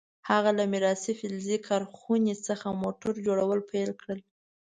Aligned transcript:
هغه 0.29 0.49
له 0.57 0.63
میراثي 0.71 1.13
فلزي 1.19 1.57
کارخونې 1.67 2.33
څخه 2.47 2.67
موټر 2.83 3.11
جوړول 3.25 3.59
پیل 3.71 3.89
کړل. 4.01 4.19